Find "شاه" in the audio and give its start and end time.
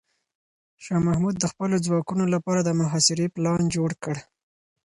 0.83-1.01